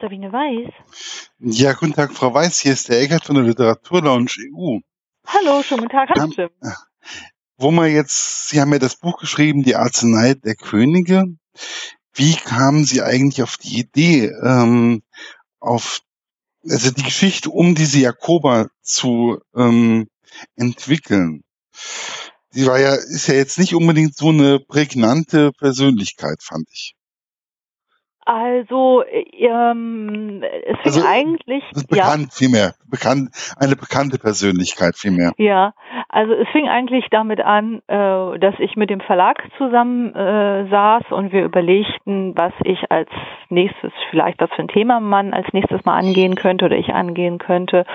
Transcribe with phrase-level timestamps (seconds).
[0.00, 0.72] Sabine Weiß.
[1.40, 2.60] Ja, guten Tag, Frau Weiß.
[2.60, 4.78] Hier ist der Eckert von der Literaturlounge EU.
[5.26, 6.10] Hallo, schönen guten Tag.
[6.10, 6.50] Hallo, Jim.
[7.56, 11.24] Wo man jetzt, Sie haben ja das Buch geschrieben, Die Arznei der Könige.
[12.14, 15.02] Wie kamen Sie eigentlich auf die Idee, ähm,
[15.58, 16.00] auf,
[16.68, 20.06] also die Geschichte um diese Jakoba zu ähm,
[20.54, 21.42] entwickeln?
[22.50, 26.94] Sie war ja, ist ja jetzt nicht unbedingt so eine prägnante Persönlichkeit, fand ich.
[28.28, 35.32] Also, ähm, es fing Also, eigentlich, Bekannt vielmehr, bekannt, eine bekannte Persönlichkeit vielmehr.
[35.38, 35.72] ja,
[36.10, 41.04] also es fing eigentlich damit an, äh, dass ich mit dem Verlag zusammen äh, saß
[41.08, 43.08] und wir überlegten, was ich als
[43.48, 47.38] nächstes, vielleicht was für ein Thema man als nächstes mal angehen könnte oder ich angehen
[47.38, 47.86] könnte.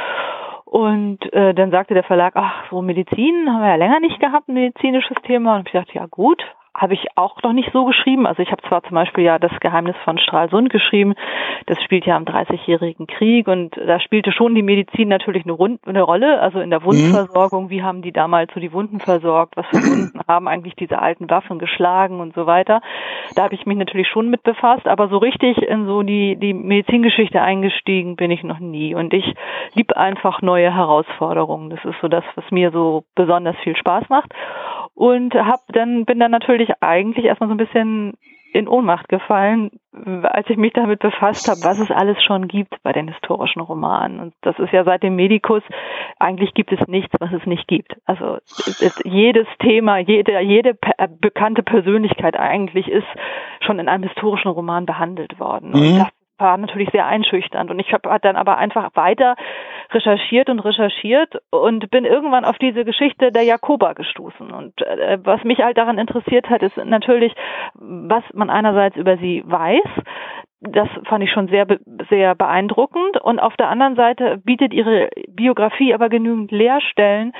[0.65, 4.47] Und äh, dann sagte der Verlag, ach, so Medizin haben wir ja länger nicht gehabt,
[4.47, 5.57] ein medizinisches Thema.
[5.57, 6.41] Und ich dachte, ja gut,
[6.75, 8.25] habe ich auch noch nicht so geschrieben.
[8.25, 11.13] Also ich habe zwar zum Beispiel ja das Geheimnis von Stralsund geschrieben,
[11.67, 15.87] das spielt ja am 30-jährigen Krieg und da spielte schon die Medizin natürlich eine, Rund
[15.87, 19.67] eine Rolle, also in der Wundversorgung, wie haben die damals so die Wunden versorgt, was
[19.67, 22.81] für Wunden haben eigentlich diese alten Waffen geschlagen und so weiter.
[23.35, 26.53] Da habe ich mich natürlich schon mit befasst, aber so richtig in so die, die
[26.53, 29.35] Medizingeschichte eingestiegen bin ich noch nie und ich
[29.75, 31.69] liebe einfach neue Herausforderungen.
[31.69, 34.33] Das ist so das, was mir so besonders viel Spaß macht
[34.95, 38.13] und hab dann bin dann natürlich eigentlich erstmal so ein bisschen
[38.53, 39.71] in Ohnmacht gefallen,
[40.23, 44.19] als ich mich damit befasst habe, was es alles schon gibt bei den historischen Romanen.
[44.19, 45.63] Und das ist ja seit dem Medikus,
[46.19, 47.95] eigentlich gibt es nichts, was es nicht gibt.
[48.05, 53.07] Also es, es, jedes Thema, jede, jede pe bekannte Persönlichkeit eigentlich ist
[53.61, 55.71] schon in einem historischen Roman behandelt worden.
[55.71, 55.75] Mhm.
[55.75, 56.09] Und das
[56.43, 57.71] war natürlich sehr einschüchternd.
[57.71, 59.35] Und ich habe dann aber einfach weiter
[59.91, 64.51] recherchiert und recherchiert und bin irgendwann auf diese Geschichte der Jakoba gestoßen.
[64.51, 67.33] Und äh, was mich halt daran interessiert hat, ist natürlich,
[67.73, 69.87] was man einerseits über sie weiß.
[70.59, 71.65] Das fand ich schon sehr,
[72.09, 73.17] sehr beeindruckend.
[73.21, 77.33] Und auf der anderen Seite bietet ihre Biografie aber genügend Leerstellen,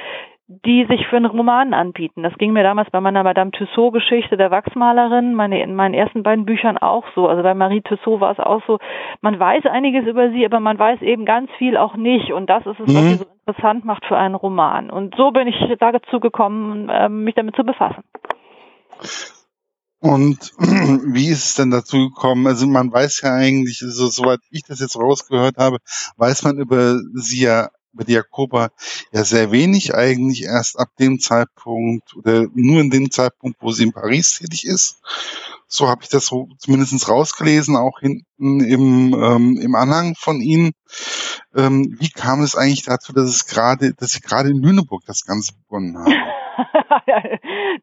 [0.66, 2.24] die sich für einen Roman anbieten.
[2.24, 6.46] Das ging mir damals bei meiner Madame Tussaud-Geschichte der Wachsmalerin, meine, in meinen ersten beiden
[6.46, 7.28] Büchern auch so.
[7.28, 8.80] Also bei Marie Tussaud war es auch so,
[9.22, 12.32] man weiß einiges über sie, aber man weiß eben ganz viel auch nicht.
[12.32, 13.10] Und das ist es, was Mhm.
[13.10, 14.90] sie so interessant macht für einen Roman.
[14.90, 18.04] Und so bin ich dazu gekommen, äh, mich damit zu befassen.
[20.00, 20.52] Und
[21.14, 22.46] wie ist es denn dazu gekommen?
[22.46, 25.78] Also man weiß ja eigentlich, also, soweit ich das jetzt rausgehört habe,
[26.18, 28.70] weiß man über sie ja, über die Jakoba
[29.12, 33.84] ja sehr wenig eigentlich erst ab dem Zeitpunkt oder nur in dem Zeitpunkt, wo sie
[33.84, 34.98] in Paris tätig ist.
[35.68, 40.74] So habe ich das so zumindest rausgelesen, auch hinten im, ähm, im Anhang von Ihnen.
[41.56, 45.26] Ähm, wie kam es eigentlich dazu, dass es gerade, dass Sie gerade in Lüneburg das
[45.26, 46.14] Ganze begonnen haben?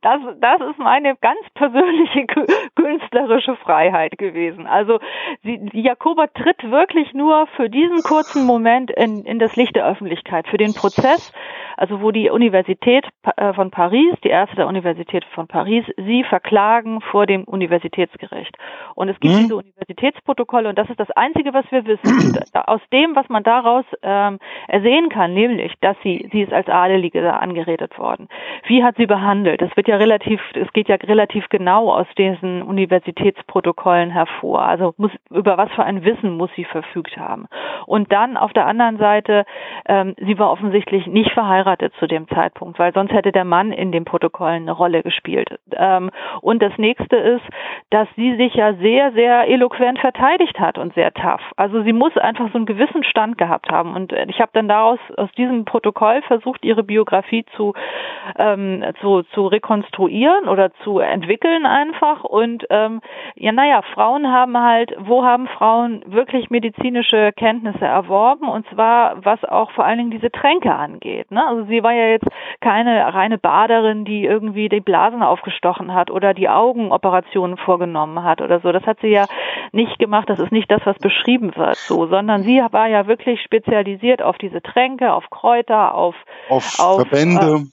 [0.03, 2.27] das, das ist meine ganz persönliche
[2.75, 4.67] künstlerische Freiheit gewesen.
[4.67, 4.99] Also
[5.43, 10.47] sie, Jakoba tritt wirklich nur für diesen kurzen Moment in, in das Licht der Öffentlichkeit,
[10.49, 11.33] für den Prozess,
[11.77, 17.01] also wo die Universität äh, von Paris, die Ärzte der Universität von Paris, sie verklagen
[17.01, 18.57] vor dem Universitätsgericht.
[18.95, 19.43] Und es gibt Hm?
[19.43, 22.39] diese Universitätsprotokolle und das ist das Einzige, was wir wissen.
[22.53, 24.39] Da- aus dem, was man daraus ähm,
[24.69, 28.29] ersehen kann, nämlich, dass sie, sie ist als Adelige da angeredet worden.
[28.65, 29.63] Wie hat sie behandelt?
[29.63, 34.63] Das wird ja relativ, es geht ja relativ genau aus diesen Universitätsprotokollen hervor.
[34.63, 37.47] Also muss, über was für ein Wissen muss sie verfügt haben?
[37.87, 39.45] Und dann auf der anderen Seite,
[39.87, 43.93] ähm, sie war offensichtlich nicht verheiratet zu dem Zeitpunkt, weil sonst hätte der Mann in
[43.93, 45.59] den Protokollen eine Rolle gespielt.
[45.73, 46.11] Ähm,
[46.41, 47.45] und das nächste ist,
[47.91, 51.43] dass sie sich ja sehr, sehr eloquent verteidigt hat und sehr tough.
[51.57, 53.95] Also sie muss einfach so einen gewissen Stand gehabt haben.
[53.95, 57.75] Und äh, ich habe dann daraus aus diesem Protokoll versucht, ihre Biografie zu
[58.55, 62.25] ähm, zu, zu rekonstruieren oder zu entwickeln einfach.
[62.25, 63.01] Und ähm,
[63.35, 68.49] ja, naja, Frauen haben halt, wo haben Frauen wirklich medizinische Kenntnisse erworben?
[68.49, 71.31] Und zwar, was auch vor allen Dingen diese Tränke angeht.
[71.31, 71.47] Ne?
[71.47, 72.29] Also sie war ja jetzt
[72.61, 78.61] keine reine Baderin, die irgendwie die Blasen aufgestochen hat oder die Augenoperationen vorgenommen hat oder
[78.61, 78.73] so.
[78.73, 79.27] Das hat sie ja
[79.73, 80.29] nicht gemacht.
[80.29, 84.39] Das ist nicht das, was beschrieben wird, so, sondern sie war ja wirklich spezialisiert auf
[84.39, 86.15] diese Tränke, auf Kräuter, auf
[86.49, 87.67] Auf, Auf, Verbände.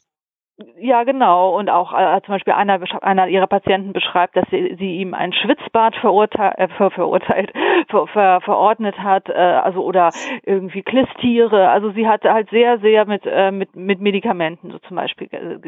[0.80, 1.56] Ja, genau.
[1.56, 5.32] Und auch äh, zum Beispiel einer, einer ihrer Patienten beschreibt, dass sie, sie ihm ein
[5.32, 7.54] Schwitzbad verurteilt, äh, ver, verurteilt
[7.90, 10.10] ver, ver, verordnet hat, äh, also oder
[10.44, 11.70] irgendwie Klistiere.
[11.70, 15.60] Also sie hat halt sehr, sehr mit, äh, mit, mit Medikamenten so zum Beispiel ge-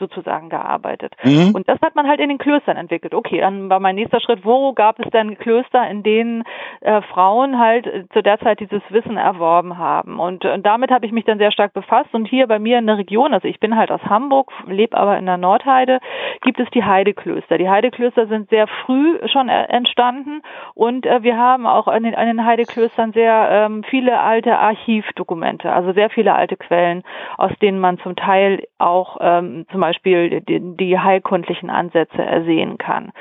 [0.00, 1.14] sozusagen gearbeitet.
[1.22, 1.54] Mhm.
[1.54, 3.14] Und das hat man halt in den Klöstern entwickelt.
[3.14, 6.42] Okay, dann war mein nächster Schritt, wo gab es denn Klöster, in denen
[6.80, 10.18] äh, Frauen halt äh, zu der Zeit dieses Wissen erworben haben?
[10.18, 12.12] Und äh, damit habe ich mich dann sehr stark befasst.
[12.12, 14.96] Und hier bei mir in der Region, also ich bin halt aus Hamburg, Hamburg, lebe
[14.96, 16.00] aber in der Nordheide,
[16.40, 17.58] gibt es die Heideklöster.
[17.58, 20.42] Die Heideklöster sind sehr früh schon äh, entstanden
[20.74, 25.70] und äh, wir haben auch an den, an den Heideklöstern sehr ähm, viele alte Archivdokumente,
[25.70, 27.02] also sehr viele alte Quellen,
[27.36, 33.12] aus denen man zum Teil auch ähm, zum Beispiel die, die heilkundlichen Ansätze ersehen kann.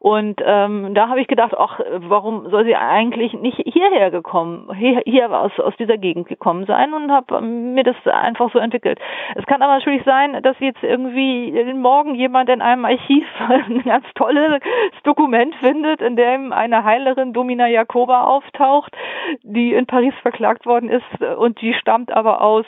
[0.00, 5.02] Und ähm, da habe ich gedacht, ach, warum soll sie eigentlich nicht hierher gekommen, hier,
[5.04, 8.98] hier aus, aus dieser Gegend gekommen sein und habe mir das einfach so entwickelt.
[9.34, 14.06] Es kann aber natürlich sein, dass jetzt irgendwie morgen jemand in einem Archiv ein ganz
[14.14, 14.62] tolles
[15.04, 18.96] Dokument findet, in dem eine Heilerin Domina Jacoba auftaucht,
[19.42, 22.64] die in Paris verklagt worden ist und die stammt aber aus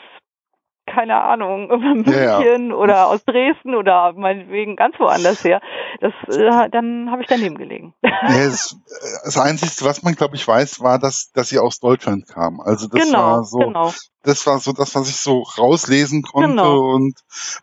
[0.86, 1.68] keine Ahnung,
[2.04, 5.60] München ja, oder aus Dresden oder meinetwegen ganz woanders her.
[6.00, 7.94] Das, äh, dann habe ich daneben gelegen.
[8.02, 8.76] Ja, das,
[9.24, 12.60] das Einzige, was man, glaube ich, weiß, war, dass, dass sie aus Deutschland kam.
[12.60, 13.92] Also das genau, war so, genau.
[14.22, 16.94] das war so das, was ich so rauslesen konnte genau.
[16.94, 17.18] und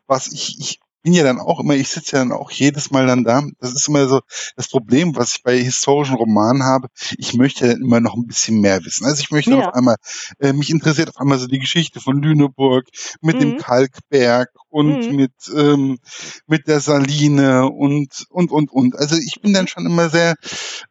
[0.07, 3.07] was ich, ich bin ja dann auch immer, ich sitze ja dann auch jedes Mal
[3.07, 3.43] dann da.
[3.59, 4.21] Das ist immer so
[4.55, 6.87] das Problem, was ich bei historischen Romanen habe.
[7.17, 9.05] Ich möchte dann immer noch ein bisschen mehr wissen.
[9.05, 9.67] Also ich möchte ja.
[9.67, 9.95] auf einmal,
[10.39, 12.87] äh, mich interessiert auf einmal so die Geschichte von Lüneburg
[13.21, 13.39] mit mhm.
[13.39, 15.15] dem Kalkberg und mhm.
[15.15, 15.99] mit, ähm,
[16.47, 18.95] mit der Saline und, und, und, und.
[18.97, 20.35] Also ich bin dann schon immer sehr,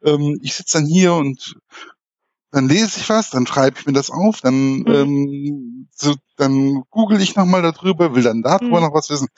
[0.05, 1.55] ähm, ich sitze dann hier und
[2.50, 4.87] dann lese ich was, dann schreibe ich mir das auf, dann, mhm.
[4.89, 8.87] ähm, so, dann google ich nochmal darüber, will dann darüber mhm.
[8.87, 9.29] noch was wissen.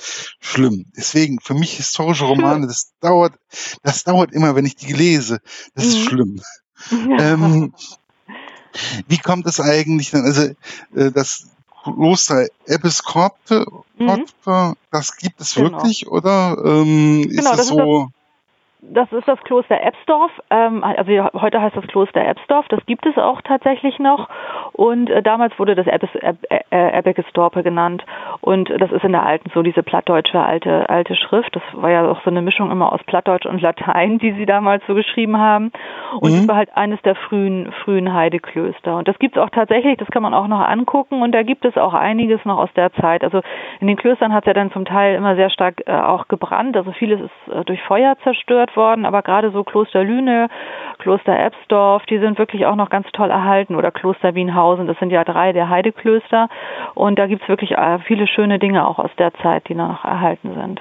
[0.41, 0.87] Schlimm.
[0.97, 3.35] Deswegen, für mich historische Romane, das dauert,
[3.83, 5.41] das dauert immer, wenn ich die lese.
[5.75, 5.91] Das mhm.
[5.91, 6.43] ist schlimm.
[6.91, 7.33] Ja.
[7.33, 7.75] Ähm,
[9.09, 10.43] wie kommt es eigentlich dann, also
[10.95, 11.49] äh, das
[11.83, 13.67] Kloster Episkorpte,
[13.99, 14.25] mhm.
[14.91, 15.73] das gibt es genau.
[15.73, 18.11] wirklich, oder ähm, genau, ist es so?
[18.83, 20.31] Das ist das Kloster Ebsdorf.
[20.49, 22.67] Ähm, also heute heißt das Kloster Ebsdorf.
[22.69, 24.29] Das gibt es auch tatsächlich noch.
[24.73, 25.87] Und äh, damals wurde das
[26.71, 28.05] Ebbekesdorpe genannt.
[28.41, 31.55] Und das ist in der alten, so diese plattdeutsche alte, alte Schrift.
[31.55, 34.83] Das war ja auch so eine Mischung immer aus Plattdeutsch und Latein, die sie damals
[34.87, 35.73] so geschrieben haben.
[36.19, 36.49] Und es mhm.
[36.49, 38.97] war halt eines der frühen, frühen Heideklöster.
[38.97, 39.99] Und das gibt es auch tatsächlich.
[39.99, 41.21] Das kann man auch noch angucken.
[41.21, 43.25] Und da gibt es auch einiges noch aus der Zeit.
[43.25, 43.43] Also
[43.81, 46.79] in den Klöstern hat es ja dann zum Teil immer sehr stark äh, auch gebrannt.
[46.79, 50.49] Also vieles ist äh, durch Feuer zerstört zerstört worden, aber gerade so Kloster Lüne,
[50.99, 55.11] Kloster Ebsdorf, die sind wirklich auch noch ganz toll erhalten oder Kloster Wienhausen, das sind
[55.11, 56.49] ja drei der Heideklöster
[56.95, 60.05] und da gibt es wirklich äh, viele schöne Dinge auch aus der Zeit, die noch
[60.05, 60.81] erhalten sind.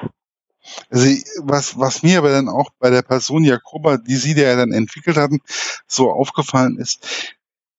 [0.92, 1.08] Also
[1.44, 5.18] was, was mir aber dann auch bei der Person Jakoba, die Sie ja dann entwickelt
[5.18, 5.40] hatten,
[5.88, 7.34] so aufgefallen ist,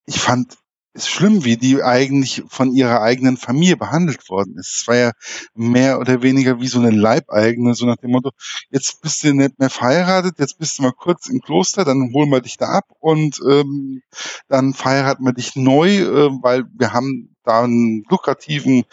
[0.07, 0.57] ich fand
[0.93, 4.81] ist schlimm, wie die eigentlich von ihrer eigenen Familie behandelt worden ist.
[4.81, 5.13] Es war ja
[5.55, 8.31] mehr oder weniger wie so eine Leibeigene, so nach dem Motto,
[8.71, 12.31] jetzt bist du nicht mehr verheiratet, jetzt bist du mal kurz im Kloster, dann holen
[12.31, 14.03] wir dich da ab und ähm,
[14.49, 18.85] dann verheiraten wir dich neu, äh, weil wir haben da einen lukrativen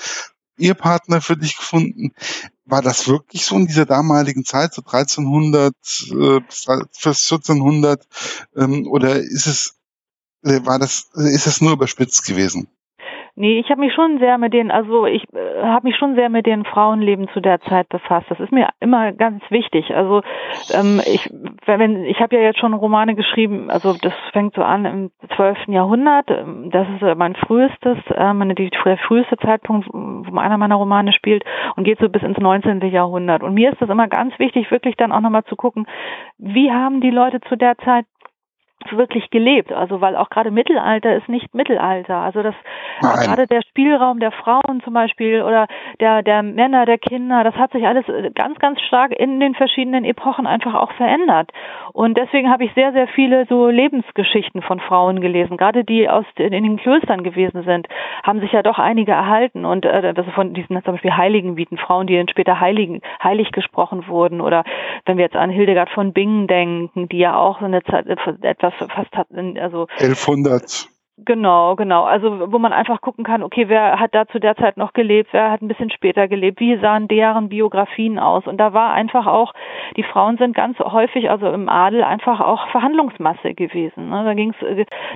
[0.57, 2.13] Ehepartner für dich gefunden.
[2.65, 5.73] War das wirklich so in dieser damaligen Zeit, so 1300
[6.11, 8.05] äh, bis 1400,
[8.55, 9.76] ähm, oder ist es
[10.42, 12.68] war das, ist das nur überspitzt gewesen?
[13.39, 16.28] Nee, ich habe mich schon sehr mit den, also ich äh, habe mich schon sehr
[16.28, 18.25] mit den Frauenleben zu der Zeit befasst.
[18.31, 19.94] Das ist mir immer ganz wichtig.
[19.94, 20.24] Also
[20.74, 21.30] ähm, ich,
[21.68, 23.69] wenn ich habe ja jetzt schon Romane geschrieben.
[23.69, 25.68] Also das fängt so an im 12.
[25.68, 26.31] Jahrhundert.
[26.31, 28.72] Ähm, das ist äh, mein frühestes, äh, meine die
[29.07, 31.44] früheste Zeitpunkt, wo einer meiner Romane spielt
[31.75, 32.81] und geht so bis ins 19.
[32.90, 33.44] Jahrhundert.
[33.44, 35.86] Und mir ist das immer ganz wichtig, wirklich dann auch nochmal zu gucken,
[36.40, 38.07] wie haben die Leute zu der Zeit
[38.91, 39.71] wirklich gelebt.
[39.71, 42.18] Also weil auch gerade Mittelalter ist nicht Mittelalter.
[42.18, 42.56] Also das
[43.02, 45.68] gerade der Spielraum der Frauen zum Beispiel oder
[45.99, 50.06] der der Männer, der Kinder, das hat sich alles ganz ganz stark in den verschiedenen
[50.06, 51.52] Epochen einfach auch verändert.
[51.94, 55.57] Und deswegen habe ich sehr sehr viele so Lebensgeschichten von Frauen gelesen.
[55.57, 57.87] Gerade die aus in, den Klöstern gewesen sind,
[58.23, 59.66] haben sich ja doch einige erhalten.
[59.66, 63.52] Und äh, das von diesen zum Beispiel Heiligen bieten Frauen, die dann später Heiligen heilig
[63.52, 64.42] gesprochen wurden.
[64.42, 64.63] Oder
[65.06, 68.73] wenn wir jetzt an Hildegard von Bingen denken, die ja auch so eine Zeit, etwas
[68.78, 70.90] fast hat, also 1100.
[71.26, 72.04] Genau, genau.
[72.04, 75.30] Also wo man einfach gucken kann, okay, wer hat da zu der Zeit noch gelebt,
[75.31, 78.45] wer hat ein bisschen später gelebt, wie sahen deren Biografien aus.
[78.45, 79.54] Und da war einfach auch,
[79.95, 84.09] die Frauen sind ganz häufig, also im Adel, einfach auch Verhandlungsmasse gewesen.
[84.09, 84.24] Ne?
[84.26, 84.57] Da ging's,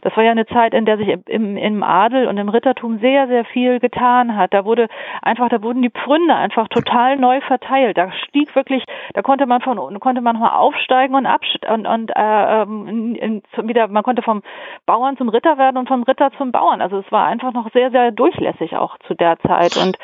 [0.01, 3.27] das war ja eine Zeit, in der sich im, im Adel und im Rittertum sehr,
[3.27, 4.55] sehr viel getan hat.
[4.55, 4.87] Da wurde
[5.21, 7.99] einfach, da wurden die Pfründe einfach total neu verteilt.
[7.99, 12.11] Da stieg wirklich, da konnte man von konnte man mal aufsteigen und absteigen und, und
[12.15, 14.41] äh, ähm, in, wieder, man konnte vom
[14.87, 16.81] Bauern zum Ritter werden und vom Ritter zum Bauern.
[16.81, 19.75] Also es war einfach noch sehr, sehr durchlässig auch zu der Zeit.
[19.75, 19.97] Und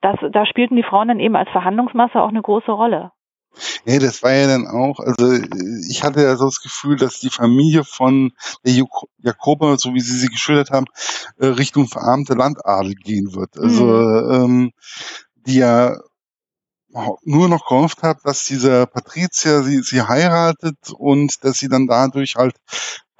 [0.00, 3.10] das, da spielten die Frauen dann eben als Verhandlungsmasse auch eine große Rolle.
[3.84, 5.32] Ja, das war ja dann auch, also
[5.90, 8.32] ich hatte ja so das Gefühl, dass die Familie von
[8.64, 8.72] der
[9.18, 10.86] Jakoba, so wie Sie sie geschildert haben,
[11.38, 13.58] äh, Richtung verarmte Landadel gehen wird.
[13.58, 14.32] Also mhm.
[14.32, 14.72] ähm,
[15.46, 15.96] die ja
[17.24, 22.36] nur noch gehofft habe, dass dieser Patrizier sie, sie heiratet und dass sie dann dadurch
[22.36, 22.54] halt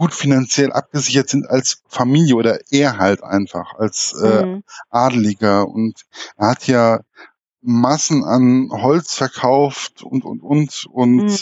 [0.02, 4.64] gut finanziell abgesichert sind als Familie oder er halt einfach als äh, mhm.
[4.90, 5.68] Adeliger.
[5.68, 6.02] Und
[6.36, 7.02] er hat ja
[7.60, 11.38] Massen an Holz verkauft und und und und mhm.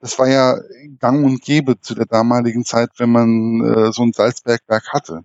[0.00, 0.58] das war ja
[0.98, 5.22] gang und gäbe zu der damaligen Zeit, wenn man äh, so ein Salzbergwerk hatte.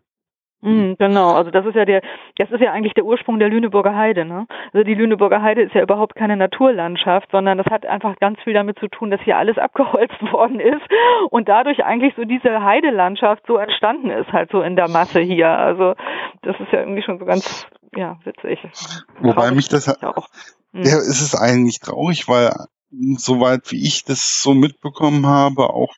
[0.67, 2.01] Mhm, genau, also das ist ja der,
[2.37, 4.25] das ist ja eigentlich der Ursprung der Lüneburger Heide.
[4.25, 4.47] Ne?
[4.73, 8.53] Also die Lüneburger Heide ist ja überhaupt keine Naturlandschaft, sondern das hat einfach ganz viel
[8.53, 10.83] damit zu tun, dass hier alles abgeholzt worden ist
[11.29, 15.47] und dadurch eigentlich so diese Heidelandschaft so entstanden ist, halt so in der Masse hier.
[15.47, 15.93] Also
[16.41, 18.59] das ist ja irgendwie schon so ganz, ja, witzig.
[19.21, 20.27] Wobei traurig mich das auch.
[20.73, 20.83] Mhm.
[20.83, 22.51] Ja, es ist eigentlich traurig, weil
[23.17, 25.93] soweit wie ich das so mitbekommen habe, auch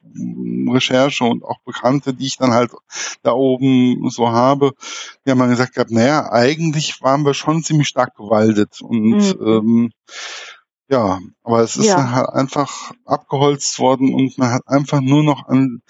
[0.71, 2.71] Recherche und auch Bekannte, die ich dann halt
[3.21, 4.71] da oben so habe,
[5.25, 9.45] die haben dann gesagt gehabt, naja, eigentlich waren wir schon ziemlich stark gewaldet und mhm.
[9.45, 9.91] ähm,
[10.89, 12.11] ja, aber es ist ja.
[12.11, 15.81] halt einfach abgeholzt worden und man hat einfach nur noch an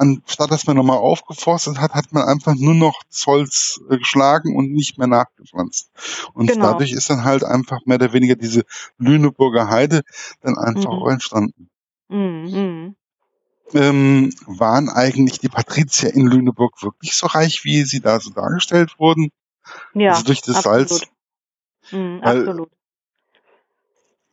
[0.00, 4.72] anstatt dass man nochmal aufgeforstet hat, hat man einfach nur noch Zolls äh, geschlagen und
[4.72, 5.90] nicht mehr nachgepflanzt.
[6.32, 6.72] Und genau.
[6.72, 8.64] dadurch ist dann halt einfach mehr oder weniger diese
[8.98, 10.02] Lüneburger Heide
[10.40, 10.98] dann einfach mhm.
[10.98, 11.68] auch entstanden.
[12.08, 12.96] Mhm.
[13.74, 18.98] Ähm, waren eigentlich die Patrizier in Lüneburg wirklich so reich, wie sie da so dargestellt
[18.98, 19.30] wurden?
[19.94, 20.88] Ja, also durch das absolut.
[20.88, 21.02] Salz.
[21.92, 22.70] Mhm, weil, absolut.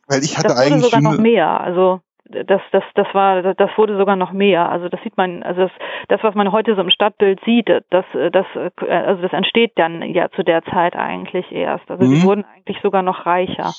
[0.06, 1.60] Weil ich hatte das eigentlich sogar noch mehr.
[1.60, 4.70] Also das, das, das war, das wurde sogar noch mehr.
[4.70, 5.70] Also das sieht man, also das,
[6.08, 8.46] das, was man heute so im Stadtbild sieht, das, das,
[8.88, 11.90] also das entsteht dann ja zu der Zeit eigentlich erst.
[11.90, 12.14] Also mhm.
[12.14, 13.72] die wurden eigentlich sogar noch reicher.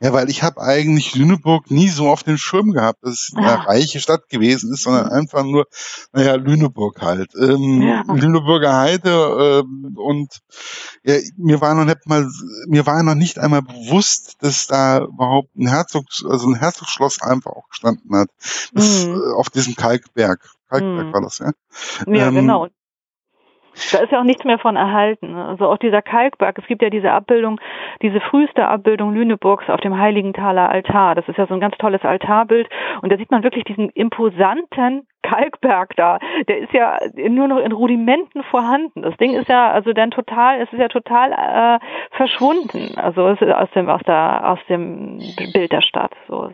[0.00, 3.46] Ja, weil ich habe eigentlich Lüneburg nie so auf den Schirm gehabt, dass es eine
[3.46, 3.54] ja.
[3.54, 5.12] reiche Stadt gewesen ist, sondern mhm.
[5.12, 5.66] einfach nur,
[6.12, 7.30] naja, Lüneburg halt.
[7.34, 8.02] Ähm, ja.
[8.06, 10.40] Lüneburger Heide ähm, und
[11.04, 12.28] ja, mir war noch nicht mal,
[12.66, 17.52] mir war noch nicht einmal bewusst, dass da überhaupt ein Herzog, also ein Herzogsschloss einfach
[17.52, 18.28] auch gestanden hat.
[18.72, 19.14] Das, mhm.
[19.14, 20.40] äh, auf diesem Kalkberg.
[20.68, 21.12] Kalkberg mhm.
[21.12, 21.50] war das, ja?
[22.06, 22.68] Ja, ähm, genau.
[23.92, 25.34] Da ist ja auch nichts mehr von erhalten.
[25.34, 27.60] Also auch dieser Kalkberg, es gibt ja diese Abbildung,
[28.02, 31.14] diese früheste Abbildung Lüneburgs auf dem Heiligenthaler Altar.
[31.14, 32.68] Das ist ja so ein ganz tolles Altarbild
[33.02, 36.18] und da sieht man wirklich diesen imposanten Kalkberg da.
[36.48, 39.02] Der ist ja nur noch in Rudimenten vorhanden.
[39.02, 41.78] Das Ding ist ja also dann total, es ist ja total äh,
[42.16, 42.96] verschwunden.
[42.96, 45.18] Also aus dem aus der aus dem
[45.52, 46.12] Bild der Stadt.
[46.28, 46.50] So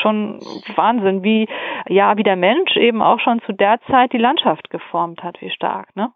[0.00, 0.40] schon
[0.74, 1.48] Wahnsinn, wie
[1.88, 5.50] ja, wie der Mensch eben auch schon zu der Zeit die Landschaft geformt hat, wie
[5.50, 6.12] stark, ne?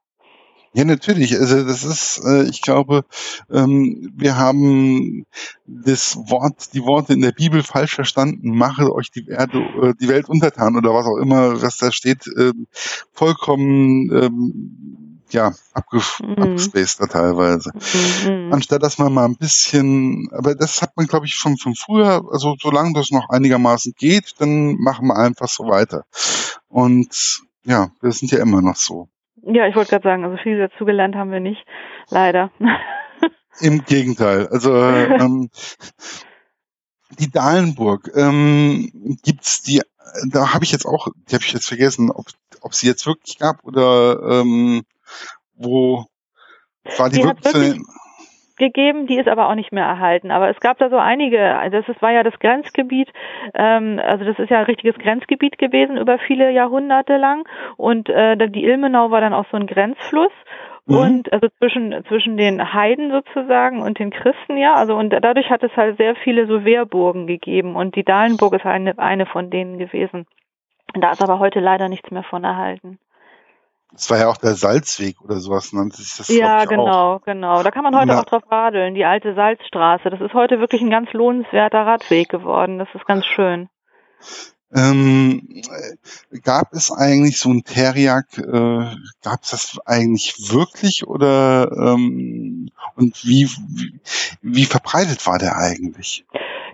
[0.72, 1.36] Ja, natürlich.
[1.36, 3.04] Also das ist, äh, ich glaube,
[3.50, 5.26] ähm, wir haben
[5.66, 8.56] das Wort, die Worte in der Bibel falsch verstanden.
[8.56, 12.24] Mache euch die Erde, äh, die Welt untertan oder was auch immer, was da steht,
[12.38, 12.52] äh,
[13.12, 16.42] vollkommen ähm, ja abgef mhm.
[16.42, 17.72] abgespaced da teilweise.
[18.24, 18.52] Mhm.
[18.52, 22.22] Anstatt dass man mal ein bisschen, aber das hat man glaube ich schon von früher,
[22.30, 26.04] also solange das noch einigermaßen geht, dann machen wir einfach so weiter.
[26.68, 29.08] Und ja, wir sind ja immer noch so.
[29.42, 31.64] Ja, ich wollte gerade sagen, also viel dazugelernt haben wir nicht,
[32.10, 32.50] leider.
[33.60, 34.48] Im Gegenteil.
[34.48, 35.50] Also ähm,
[37.18, 39.82] die Dahlenburg, ähm, gibt's die,
[40.30, 42.26] da habe ich jetzt auch, die habe ich jetzt vergessen, ob,
[42.60, 44.82] ob sie jetzt wirklich gab oder ähm,
[45.54, 46.06] wo
[46.96, 47.80] war die, die wirklich, wirklich
[48.60, 50.30] gegeben, die ist aber auch nicht mehr erhalten.
[50.30, 53.08] Aber es gab da so einige, also das war ja das Grenzgebiet,
[53.54, 57.48] ähm, also das ist ja ein richtiges Grenzgebiet gewesen über viele Jahrhunderte lang.
[57.76, 60.32] Und äh, die Ilmenau war dann auch so ein Grenzfluss.
[60.86, 60.96] Mhm.
[60.96, 64.74] und also zwischen zwischen den Heiden sozusagen und den Christen ja.
[64.74, 67.76] Also und dadurch hat es halt sehr viele so Wehrburgen gegeben.
[67.76, 70.26] Und die Dahlenburg ist eine eine von denen gewesen.
[70.94, 72.98] Da ist aber heute leider nichts mehr von erhalten
[73.92, 76.28] das war ja auch der Salzweg oder sowas nannte sich das.
[76.28, 77.22] Ja, genau, auch.
[77.22, 77.62] genau.
[77.62, 78.20] Da kann man heute ja.
[78.20, 78.94] auch drauf radeln.
[78.94, 80.10] Die alte Salzstraße.
[80.10, 82.78] Das ist heute wirklich ein ganz lohnenswerter Radweg geworden.
[82.78, 83.68] Das ist ganz schön.
[84.72, 85.62] Ähm,
[86.44, 93.24] gab es eigentlich so ein Teriak, äh, gab es das eigentlich wirklich oder ähm, und
[93.24, 94.00] wie, wie,
[94.42, 96.24] wie verbreitet war der eigentlich?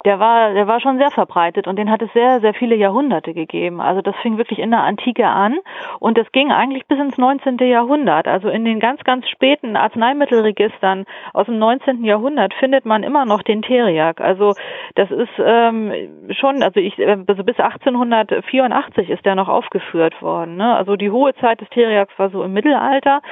[0.06, 3.34] Der war, der war schon sehr verbreitet und den hat es sehr, sehr viele Jahrhunderte
[3.34, 3.80] gegeben.
[3.80, 5.58] Also das fing wirklich in der Antike an
[5.98, 7.58] und das ging eigentlich bis ins 19.
[7.58, 8.28] Jahrhundert.
[8.28, 12.04] Also in den ganz, ganz späten Arzneimittelregistern aus dem 19.
[12.04, 14.20] Jahrhundert findet man immer noch den Teriak.
[14.20, 14.54] Also
[14.94, 15.92] das ist ähm,
[16.30, 20.56] schon, also ich, also bis 1884 ist der noch aufgeführt worden.
[20.56, 20.76] Ne?
[20.76, 23.22] Also die hohe Zeit des Teriaks war so im Mittelalter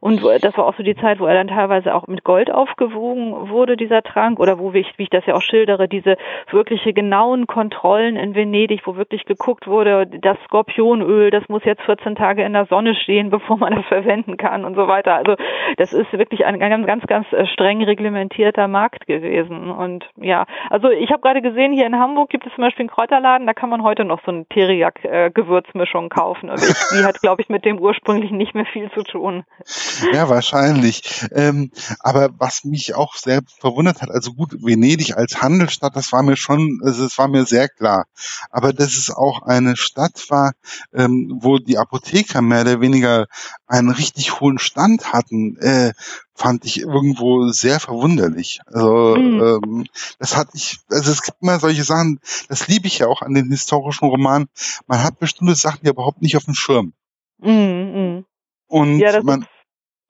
[0.00, 3.50] Und das war auch so die Zeit, wo er dann teilweise auch mit Gold aufgewogen
[3.50, 6.16] wurde, dieser Trank, oder wo, ich, wie ich das ja auch schildere, diese
[6.50, 12.14] wirkliche genauen Kontrollen in Venedig, wo wirklich geguckt wurde, das Skorpionöl, das muss jetzt 14
[12.14, 15.14] Tage in der Sonne stehen, bevor man das verwenden kann und so weiter.
[15.14, 15.36] Also
[15.76, 19.70] das ist wirklich ein ganz, ganz, ganz äh, streng reglementierter Markt gewesen.
[19.70, 22.90] Und ja, also ich habe gerade gesehen, hier in Hamburg gibt es zum Beispiel einen
[22.90, 26.50] Kräuterladen, da kann man heute noch so eine Teriak-Gewürzmischung kaufen.
[26.50, 29.44] Aber ich, die hat, glaube ich, mit dem ursprünglichen nicht mehr viel zu tun.
[30.12, 31.02] Ja, wahrscheinlich.
[31.34, 36.22] Ähm, aber was mich auch sehr verwundert hat, also gut, Venedig als Handelsstadt, das war
[36.22, 38.06] mir schon, also es war mir sehr klar.
[38.48, 40.52] Aber dass es auch eine Stadt war,
[40.94, 43.26] ähm, wo die Apotheker mehr oder weniger
[43.66, 45.92] einen richtig hohen Stand hatten, äh,
[46.34, 48.60] fand ich irgendwo sehr verwunderlich.
[48.64, 49.40] Also mhm.
[49.42, 49.86] ähm,
[50.18, 53.34] das hatte ich, also es gibt immer solche Sachen, das liebe ich ja auch an
[53.34, 54.48] den historischen Romanen.
[54.86, 56.94] Man hat bestimmte Sachen ja überhaupt nicht auf dem Schirm.
[57.38, 57.50] Mhm.
[57.52, 58.24] mhm.
[58.68, 59.46] Und ja, man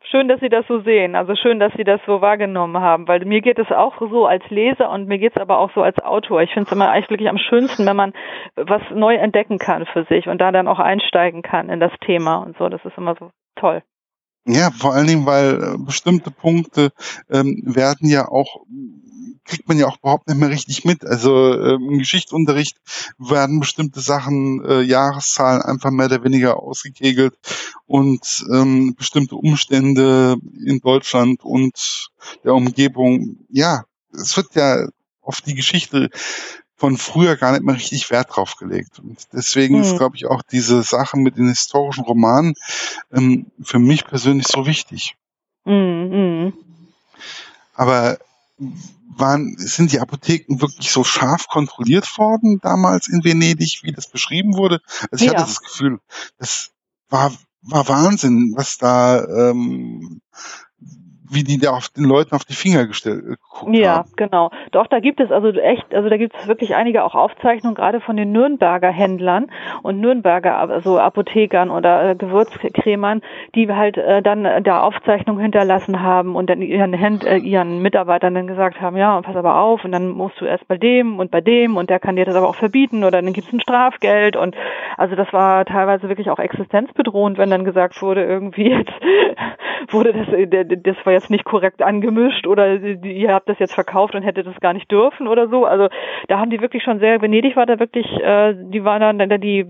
[0.04, 1.14] schön, dass Sie das so sehen.
[1.14, 4.48] Also schön, dass Sie das so wahrgenommen haben, weil mir geht es auch so als
[4.50, 6.42] Leser und mir geht es aber auch so als Autor.
[6.42, 8.12] Ich finde es immer eigentlich wirklich am schönsten, wenn man
[8.56, 12.38] was neu entdecken kann für sich und da dann auch einsteigen kann in das Thema
[12.38, 12.68] und so.
[12.68, 13.82] Das ist immer so toll.
[14.46, 16.92] Ja, vor allen Dingen, weil äh, bestimmte Punkte
[17.28, 18.64] ähm, werden ja auch
[19.44, 21.04] kriegt man ja auch überhaupt nicht mehr richtig mit.
[21.04, 22.78] Also äh, im Geschichtsunterricht
[23.18, 27.34] werden bestimmte Sachen, äh, Jahreszahlen einfach mehr oder weniger ausgekegelt
[27.86, 32.10] und ähm, bestimmte Umstände in Deutschland und
[32.44, 34.86] der Umgebung, ja, es wird ja
[35.20, 36.10] auf die Geschichte
[36.80, 38.98] von früher gar nicht mehr richtig Wert drauf gelegt.
[39.00, 39.82] Und deswegen mhm.
[39.82, 42.54] ist, glaube ich, auch diese Sache mit den historischen Romanen
[43.12, 45.14] ähm, für mich persönlich so wichtig.
[45.66, 46.54] Mhm.
[47.74, 48.16] Aber
[49.14, 54.56] waren, sind die Apotheken wirklich so scharf kontrolliert worden damals in Venedig, wie das beschrieben
[54.56, 54.80] wurde?
[55.10, 55.38] Also ich ja.
[55.38, 56.00] hatte das Gefühl,
[56.38, 56.70] das
[57.10, 60.22] war, war Wahnsinn, was da ähm,
[61.30, 64.10] wie die da auf den Leuten auf die Finger gestellt äh, Ja, haben.
[64.16, 64.50] genau.
[64.72, 68.00] Doch, da gibt es also echt, also da gibt es wirklich einige auch Aufzeichnungen, gerade
[68.00, 69.50] von den Nürnberger Händlern
[69.82, 73.22] und Nürnberger, also Apothekern oder äh, Gewürzkrämern,
[73.54, 78.34] die halt äh, dann da Aufzeichnungen hinterlassen haben und dann ihren, Händ, äh, ihren Mitarbeitern
[78.34, 81.30] dann gesagt haben, ja, pass aber auf und dann musst du erst bei dem und
[81.30, 83.60] bei dem und der kann dir das aber auch verbieten oder dann gibt es ein
[83.60, 84.56] Strafgeld und
[84.96, 88.92] also das war teilweise wirklich auch existenzbedrohend, wenn dann gesagt wurde, irgendwie jetzt
[89.92, 90.26] wurde das,
[90.82, 94.58] das war jetzt nicht korrekt angemischt oder ihr habt das jetzt verkauft und hättet das
[94.60, 95.66] gar nicht dürfen oder so.
[95.66, 95.88] Also
[96.28, 99.66] da haben die wirklich schon sehr, Venedig war da wirklich, äh, die war dann, die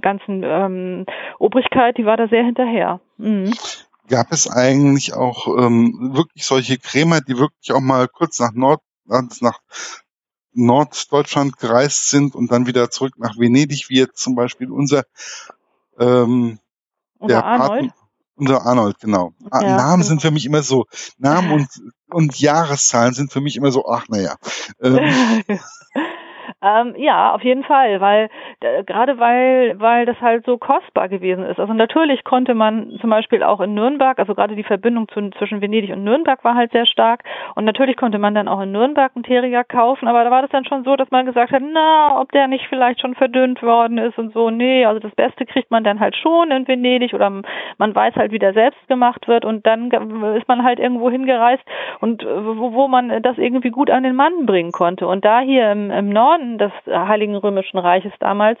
[0.00, 1.06] ganzen ähm,
[1.38, 3.00] Obrigkeit, die war da sehr hinterher.
[3.16, 3.52] Mhm.
[4.08, 8.80] Gab es eigentlich auch ähm, wirklich solche Krämer, die wirklich auch mal kurz nach Nord,
[9.06, 9.58] nach
[10.52, 15.04] Norddeutschland gereist sind und dann wieder zurück nach Venedig, wie jetzt zum Beispiel unser
[15.98, 16.58] ähm,
[17.20, 17.92] der Arnold?
[18.42, 19.34] Unser Arnold, genau.
[19.52, 20.08] Ah, ja, Namen genau.
[20.08, 21.68] sind für mich immer so, Namen und,
[22.10, 24.34] und Jahreszahlen sind für mich immer so, ach naja.
[24.82, 24.98] Ähm,
[26.62, 28.30] Ähm, ja, auf jeden Fall, weil
[28.86, 31.58] gerade weil weil das halt so kostbar gewesen ist.
[31.58, 35.60] Also natürlich konnte man zum Beispiel auch in Nürnberg, also gerade die Verbindung zu, zwischen
[35.60, 37.24] Venedig und Nürnberg war halt sehr stark
[37.56, 40.52] und natürlich konnte man dann auch in Nürnberg einen Terrier kaufen, aber da war das
[40.52, 43.98] dann schon so, dass man gesagt hat, na, ob der nicht vielleicht schon verdünnt worden
[43.98, 44.50] ist und so.
[44.50, 47.28] Nee, also das Beste kriegt man dann halt schon in Venedig oder
[47.78, 49.90] man weiß halt, wie der selbst gemacht wird und dann
[50.36, 51.64] ist man halt irgendwo hingereist
[52.00, 55.08] und äh, wo, wo man das irgendwie gut an den Mann bringen konnte.
[55.08, 58.58] Und da hier im, im Norden des Heiligen Römischen Reiches damals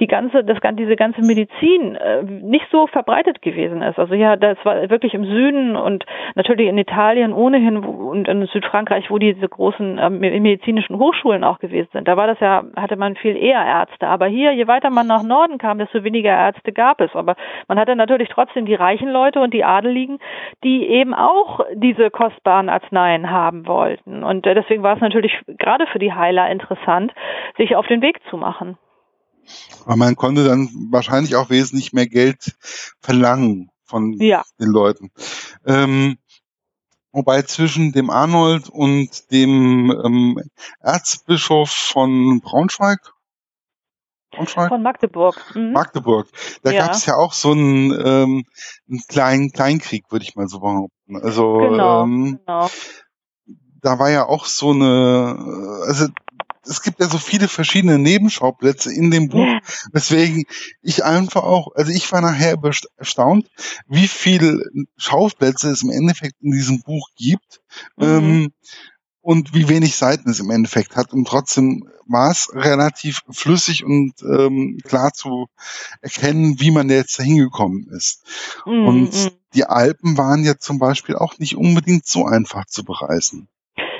[0.00, 3.98] die ganze, das, diese ganze Medizin äh, nicht so verbreitet gewesen ist.
[3.98, 9.10] Also ja, das war wirklich im Süden und natürlich in Italien ohnehin und in Südfrankreich,
[9.10, 12.08] wo diese großen äh, medizinischen Hochschulen auch gewesen sind.
[12.08, 14.06] Da war das ja, hatte man viel eher Ärzte.
[14.06, 17.14] Aber hier, je weiter man nach Norden kam, desto weniger Ärzte gab es.
[17.14, 17.36] Aber
[17.68, 20.18] man hatte natürlich trotzdem die reichen Leute und die Adeligen,
[20.62, 24.22] die eben auch diese kostbaren Arzneien haben wollten.
[24.22, 27.12] Und äh, deswegen war es natürlich gerade für die Heiler interessant,
[27.56, 28.78] sich auf den Weg zu machen.
[29.84, 32.56] Aber man konnte dann wahrscheinlich auch wesentlich mehr Geld
[33.00, 34.42] verlangen von ja.
[34.60, 35.10] den Leuten.
[35.64, 36.18] Ähm,
[37.12, 40.42] wobei zwischen dem Arnold und dem ähm,
[40.80, 43.12] Erzbischof von Braunschweig
[44.36, 44.68] Braunschweig?
[44.68, 45.54] Von Magdeburg.
[45.54, 45.72] Mhm.
[45.72, 46.28] Magdeburg.
[46.62, 46.86] Da ja.
[46.86, 48.44] gab es ja auch so einen, ähm,
[48.88, 51.16] einen kleinen Kleinkrieg, würde ich mal so behaupten.
[51.22, 52.68] Also genau, ähm, genau.
[53.82, 56.08] da war ja auch so eine, also
[56.68, 59.60] es gibt ja so viele verschiedene Nebenschauplätze in dem Buch, ja.
[59.92, 60.44] weswegen
[60.82, 62.56] ich einfach auch, also ich war nachher
[62.96, 63.48] erstaunt,
[63.88, 64.60] wie viele
[64.96, 67.60] Schauplätze es im Endeffekt in diesem Buch gibt.
[67.96, 68.04] Mhm.
[68.04, 68.52] Ähm,
[69.26, 71.12] und wie wenig Seiten es im Endeffekt hat.
[71.12, 75.48] Und trotzdem war es relativ flüssig und ähm, klar zu
[76.00, 78.22] erkennen, wie man jetzt da hingekommen ist.
[78.64, 79.28] Mm, und mm.
[79.54, 83.48] die Alpen waren ja zum Beispiel auch nicht unbedingt so einfach zu bereisen.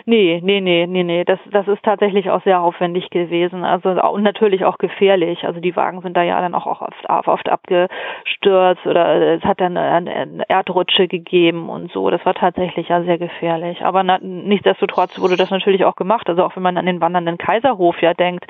[0.09, 1.25] Nee, nee, nee, nee, nee.
[1.25, 3.64] Das, das ist tatsächlich auch sehr aufwendig gewesen.
[3.64, 5.42] Also und natürlich auch gefährlich.
[5.45, 9.77] Also die Wagen sind da ja dann auch, oft, oft abgestürzt oder es hat dann
[9.77, 12.09] eine Erdrutsche gegeben und so.
[12.09, 13.83] Das war tatsächlich ja sehr gefährlich.
[13.83, 16.29] Aber na, nichtsdestotrotz wurde das natürlich auch gemacht.
[16.29, 18.47] Also auch wenn man an den wandernden Kaiserhof ja denkt,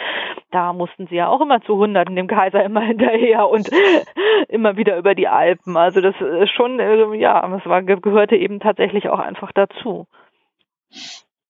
[0.50, 3.70] da mussten sie ja auch immer zu Hunderten dem Kaiser immer hinterher und
[4.48, 5.78] immer wieder über die Alpen.
[5.78, 10.06] Also das ist schon, äh, ja, das war, gehörte eben tatsächlich auch einfach dazu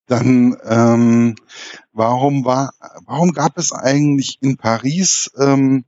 [0.06, 1.34] dann ähm,
[1.92, 2.70] warum war,
[3.06, 5.84] warum gab es eigentlich in Paris ähm,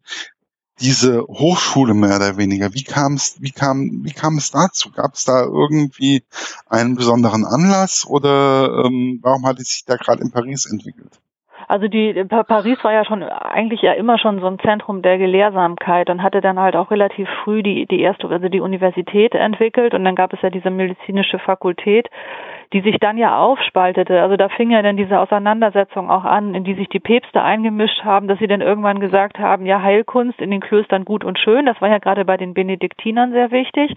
[0.80, 2.72] diese Hochschule mehr oder weniger?
[2.74, 4.90] Wie kam es, wie kam, wie kam es dazu?
[4.92, 6.24] Gab es da irgendwie
[6.68, 11.20] einen besonderen Anlass oder ähm, warum hat es sich da gerade in Paris entwickelt?
[11.66, 16.08] Also die Paris war ja schon eigentlich ja immer schon so ein Zentrum der Gelehrsamkeit
[16.08, 20.02] und hatte dann halt auch relativ früh die die erste also die Universität entwickelt und
[20.02, 22.08] dann gab es ja diese medizinische Fakultät
[22.72, 24.20] die sich dann ja aufspaltete.
[24.20, 28.04] Also da fing ja dann diese Auseinandersetzung auch an, in die sich die Päpste eingemischt
[28.04, 31.64] haben, dass sie dann irgendwann gesagt haben, ja, Heilkunst in den Klöstern gut und schön.
[31.64, 33.94] Das war ja gerade bei den Benediktinern sehr wichtig.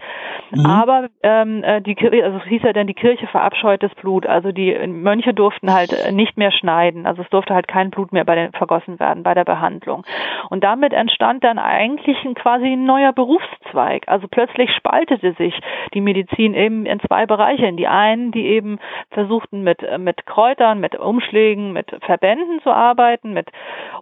[0.50, 0.64] Mhm.
[0.64, 4.26] Aber ähm, äh, die also es hieß ja dann, die Kirche verabscheutes Blut.
[4.26, 7.06] Also die Mönche durften halt nicht mehr schneiden.
[7.06, 10.04] Also es durfte halt kein Blut mehr bei den vergossen werden bei der Behandlung.
[10.48, 14.04] Und damit entstand dann eigentlich ein, quasi ein neuer Berufszweig.
[14.06, 15.54] Also plötzlich spaltete sich
[15.92, 17.66] die Medizin eben in zwei Bereiche.
[17.66, 18.78] In die einen, die eben eben
[19.10, 23.48] versuchten mit, äh, mit Kräutern, mit Umschlägen, mit Verbänden zu arbeiten, mit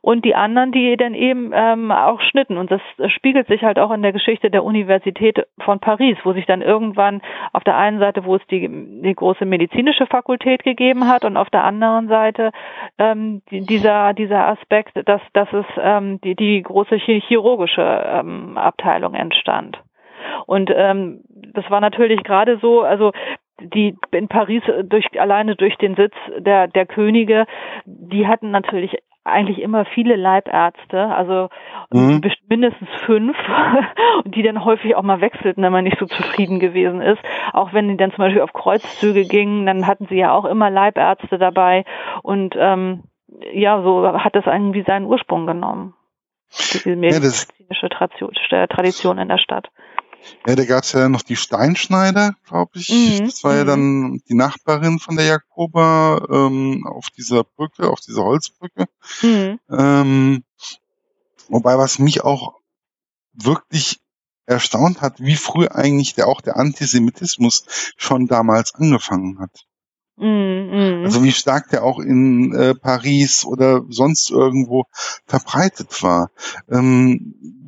[0.03, 2.59] und die anderen, die dann eben ähm, auch schnitten.
[2.59, 2.81] Und das
[3.13, 7.23] spiegelt sich halt auch in der Geschichte der Universität von Paris, wo sich dann irgendwann
[7.53, 11.51] auf der einen Seite, wo es die, die große medizinische Fakultät gegeben hat und auf
[11.51, 12.53] der anderen Seite
[12.99, 19.15] ähm, die, dieser, dieser Aspekt, dass, dass es ähm, die, die große chirurgische ähm, Abteilung
[19.15, 19.79] entstand.
[20.47, 23.13] Und ähm, das war natürlich gerade so, also
[23.61, 27.47] die in Paris durch alleine durch den Sitz der der Könige,
[27.85, 31.51] die hatten natürlich eigentlich immer viele Leibärzte, also
[31.91, 32.23] mhm.
[32.49, 33.37] mindestens fünf,
[34.25, 37.21] die dann häufig auch mal wechselten, wenn man nicht so zufrieden gewesen ist.
[37.53, 40.71] Auch wenn die dann zum Beispiel auf Kreuzzüge gingen, dann hatten sie ja auch immer
[40.71, 41.85] Leibärzte dabei
[42.23, 43.05] und ähm,
[43.53, 45.95] ja, so hat das irgendwie seinen Ursprung genommen.
[46.51, 49.69] Diese medizinische Tradition in der Stadt.
[50.47, 52.89] Ja, da gab's ja noch die Steinschneider, glaube ich.
[52.89, 53.27] Mhm.
[53.27, 53.69] Das war ja mhm.
[53.69, 58.87] dann die Nachbarin von der Jakoba ähm, auf dieser Brücke, auf dieser Holzbrücke.
[59.23, 59.59] Mhm.
[59.71, 60.45] Ähm,
[61.49, 62.55] wobei, was mich auch
[63.33, 64.01] wirklich
[64.47, 67.65] erstaunt hat, wie früh eigentlich der auch der Antisemitismus
[67.97, 69.67] schon damals angefangen hat.
[70.17, 71.03] Mhm.
[71.05, 74.85] Also wie stark der auch in äh, Paris oder sonst irgendwo
[75.27, 76.31] verbreitet war.
[76.69, 77.60] Ähm,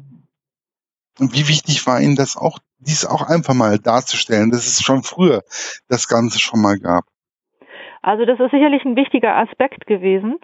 [1.23, 5.03] und wie wichtig war Ihnen das auch, dies auch einfach mal darzustellen, dass es schon
[5.05, 5.43] früher
[5.89, 7.05] das Ganze schon mal gab?
[8.05, 10.41] Also das ist sicherlich ein wichtiger Aspekt gewesen,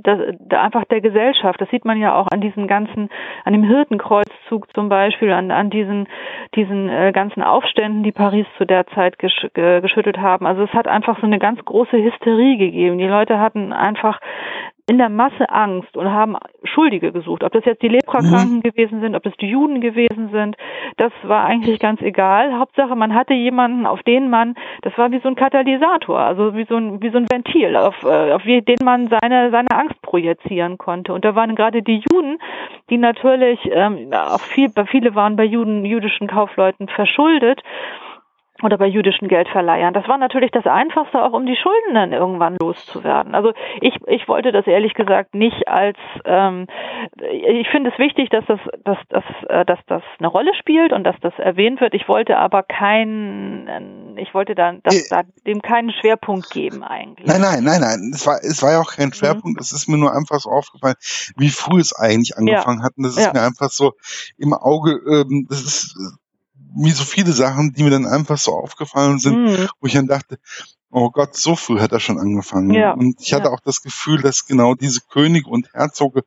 [0.00, 1.60] das, einfach der Gesellschaft.
[1.60, 3.10] Das sieht man ja auch an diesen ganzen,
[3.44, 6.06] an dem Hirtenkreuzzug zum Beispiel, an, an diesen,
[6.54, 10.46] diesen äh, ganzen Aufständen, die Paris zu der Zeit gesch geschüttelt haben.
[10.46, 12.98] Also es hat einfach so eine ganz große Hysterie gegeben.
[12.98, 14.20] Die Leute hatten einfach
[14.90, 17.44] in der Masse Angst und haben Schuldige gesucht.
[17.44, 18.62] Ob das jetzt die Leprakranken mhm.
[18.62, 20.56] gewesen sind, ob das die Juden gewesen sind,
[20.96, 22.58] das war eigentlich ganz egal.
[22.58, 26.64] Hauptsache, man hatte jemanden, auf den man, das war wie so ein Katalysator, also wie
[26.64, 30.76] so ein, wie so ein Ventil, auf, äh, auf den man seine, seine Angst projizieren
[30.76, 31.14] konnte.
[31.14, 32.40] Und da waren gerade die Juden,
[32.90, 37.62] die natürlich, ähm, auch viel, viele waren bei Juden, jüdischen Kaufleuten verschuldet
[38.62, 39.94] oder bei jüdischen Geldverleihern.
[39.94, 43.34] Das war natürlich das Einfachste, auch um die Schulden dann irgendwann loszuwerden.
[43.34, 46.66] Also ich, ich wollte das ehrlich gesagt nicht als ähm,
[47.30, 51.04] ich finde es wichtig, dass das, dass, dass, äh, dass das eine Rolle spielt und
[51.04, 51.94] dass das erwähnt wird.
[51.94, 57.26] Ich wollte aber keinen, ich wollte dann dass, da, dem keinen Schwerpunkt geben eigentlich.
[57.26, 58.10] Nein, nein, nein, nein.
[58.14, 59.14] Es war, es war ja auch kein mhm.
[59.14, 59.58] Schwerpunkt.
[59.58, 59.60] Mhm.
[59.60, 60.96] Es ist mir nur einfach so aufgefallen,
[61.36, 62.84] wie früh es eigentlich angefangen ja.
[62.84, 62.92] hat.
[62.96, 63.32] Und das ist ja.
[63.32, 63.94] mir einfach so
[64.38, 65.96] im Auge, ähm, das ist
[66.74, 69.68] wie so viele Sachen, die mir dann einfach so aufgefallen sind, mhm.
[69.80, 70.38] wo ich dann dachte,
[70.90, 72.74] oh Gott, so früh hat er schon angefangen.
[72.74, 72.92] Ja.
[72.92, 73.50] Und ich hatte ja.
[73.50, 76.24] auch das Gefühl, dass genau diese Könige und Herzoge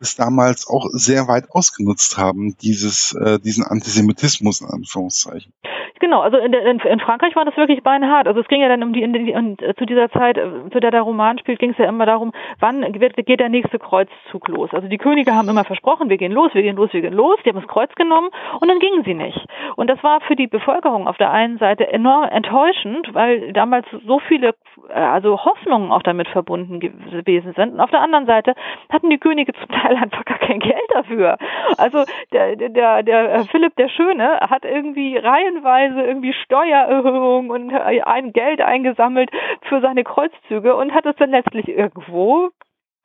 [0.00, 5.52] es damals auch sehr weit ausgenutzt haben, dieses, äh, diesen Antisemitismus in Anführungszeichen.
[5.98, 8.28] Genau, also in, in, in Frankreich war das wirklich beinhart.
[8.28, 10.80] Also es ging ja dann um die, in und äh, zu dieser Zeit, äh, zu
[10.80, 14.48] der der Roman spielt, ging es ja immer darum, wann wird, geht der nächste Kreuzzug
[14.48, 14.70] los.
[14.72, 17.38] Also die Könige haben immer versprochen, wir gehen los, wir gehen los, wir gehen los.
[17.44, 18.28] Die haben das Kreuz genommen
[18.60, 19.40] und dann gingen sie nicht.
[19.76, 24.18] Und das war für die Bevölkerung auf der einen Seite enorm enttäuschend, weil damals so
[24.18, 24.54] viele
[24.90, 27.74] äh, also Hoffnungen auch damit verbunden gewesen sind.
[27.74, 28.54] Und auf der anderen Seite
[28.90, 31.38] hatten die Könige zum Teil einfach gar kein Geld dafür.
[31.78, 38.60] Also der, der, der Philipp der Schöne hat irgendwie reihenweise irgendwie Steuererhöhungen und ein Geld
[38.60, 39.30] eingesammelt
[39.68, 42.50] für seine Kreuzzüge und hat es dann letztlich irgendwo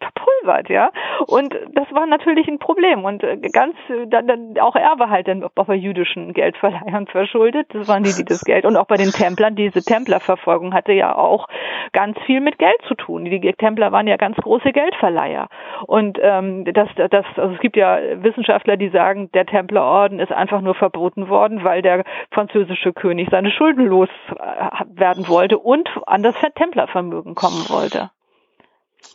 [0.01, 0.91] verpulvert, ja.
[1.27, 3.05] Und das war natürlich ein Problem.
[3.05, 7.67] Und äh, ganz, äh, dann, dann auch er war halt dann bei jüdischen Geldverleihern verschuldet.
[7.73, 8.65] Das waren die, die das Geld.
[8.65, 11.47] Und auch bei den Templern, diese Templerverfolgung hatte ja auch
[11.93, 13.25] ganz viel mit Geld zu tun.
[13.25, 15.47] Die Templer waren ja ganz große Geldverleiher.
[15.87, 20.61] Und ähm, das, das, also es gibt ja Wissenschaftler, die sagen, der Templerorden ist einfach
[20.61, 27.35] nur verboten worden, weil der französische König seine Schulden loswerden wollte und an das Templervermögen
[27.35, 28.09] kommen wollte.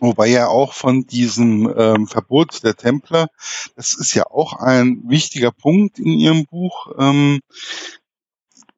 [0.01, 3.29] Wobei ja auch von diesem ähm, Verbot der Templer,
[3.77, 7.41] das ist ja auch ein wichtiger Punkt in Ihrem Buch, ähm,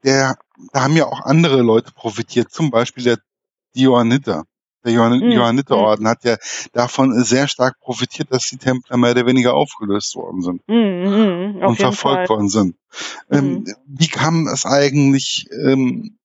[0.05, 0.39] der,
[0.73, 3.19] da haben ja auch andere Leute profitiert, zum Beispiel der
[3.75, 4.45] Johanniter.
[4.85, 5.33] Der Johann mhm.
[5.33, 6.37] Johanniterorden hat ja
[6.73, 11.67] davon sehr stark profitiert, dass die Templer mehr oder weniger aufgelöst worden sind mhm, mhm
[11.67, 12.29] und verfolgt Fall.
[12.29, 12.77] worden sind.
[13.31, 13.75] Ähm, mhm.
[13.87, 16.18] wie kam es eigentlich ähm,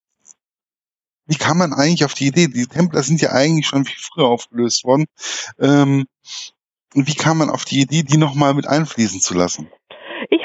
[1.25, 2.47] wie kam man eigentlich auf die Idee?
[2.47, 5.05] Die Templer sind ja eigentlich schon viel früher aufgelöst worden.
[5.59, 6.05] Ähm,
[6.93, 9.69] wie kam man auf die Idee, die nochmal mit einfließen zu lassen?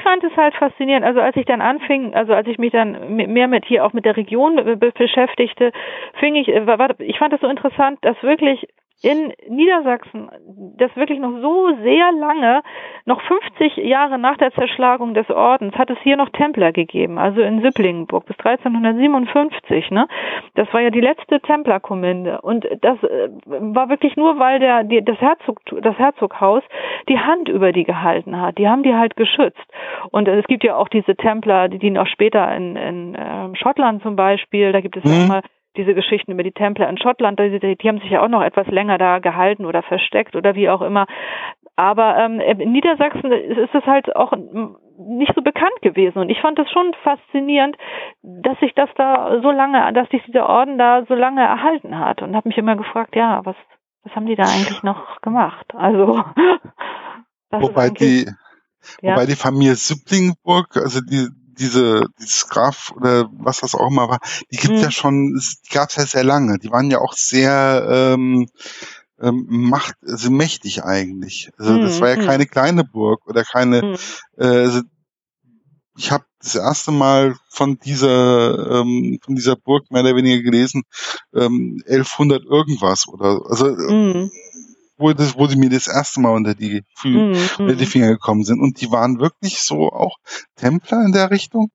[0.09, 1.05] Ich fand es halt faszinierend.
[1.05, 4.07] Also als ich dann anfing, also als ich mich dann mehr mit hier auch mit
[4.07, 5.71] der Region beschäftigte,
[6.19, 8.67] fing ich, äh, war, ich fand es so interessant, dass wirklich
[9.03, 10.29] in Niedersachsen,
[10.77, 12.63] das wirklich noch so sehr lange,
[13.05, 17.41] noch 50 Jahre nach der Zerschlagung des Ordens, hat es hier noch Templer gegeben, also
[17.41, 20.09] in Sipplingenburg bis 1357, ne?
[20.57, 25.05] Das war ja die letzte Templerkommende und das äh, war wirklich nur, weil der die,
[25.05, 26.65] das Herzog das Herzoghaus
[27.09, 28.59] die Hand über die gehalten hat.
[28.59, 29.65] Die haben die halt geschützt.
[30.11, 34.03] Und es gibt ja auch diese Templer, die dienen auch später in, in äh, Schottland
[34.03, 35.11] zum Beispiel, da gibt es mhm.
[35.11, 35.43] ja mal
[35.77, 38.67] diese Geschichten über die Templer in Schottland, die, die, haben sich ja auch noch etwas
[38.67, 41.07] länger da gehalten oder versteckt oder wie auch immer.
[41.77, 44.33] Aber ähm, in Niedersachsen ist es halt auch
[44.99, 46.19] nicht so bekannt gewesen.
[46.19, 47.77] Und ich fand es schon faszinierend,
[48.23, 52.21] dass sich das da so lange, dass sich dieser Orden da so lange erhalten hat.
[52.21, 53.55] Und habe mich immer gefragt, ja, was,
[54.03, 55.67] was haben die da eigentlich noch gemacht?
[55.75, 56.25] Also
[57.51, 58.29] wobei die,
[59.03, 59.13] ja.
[59.13, 64.21] wobei die Familie Süpplingenburg, also die diese, dieses Graf oder was das auch immer war,
[64.51, 64.81] die gibt mhm.
[64.81, 66.59] ja schon, die gab es ja sehr lange.
[66.59, 68.49] Die waren ja auch sehr ähm,
[69.21, 71.51] ähm, macht, also mächtig eigentlich.
[71.59, 71.83] Also mhm.
[71.83, 72.27] das war ja mhm.
[72.27, 73.83] keine kleine Burg oder keine.
[73.83, 73.97] Mhm.
[74.37, 74.83] Äh, also
[75.97, 80.85] ich habe das erste Mal von dieser ähm, von dieser Burg mehr oder weniger gelesen,
[81.35, 83.67] ähm, 1100 irgendwas oder also.
[83.67, 84.31] Mhm
[84.99, 87.37] wo, das, wo sie mir das erste Mal unter die, mhm.
[87.59, 88.61] unter die Finger gekommen sind.
[88.61, 90.19] Und die waren wirklich so auch
[90.57, 91.71] Templer in der Richtung?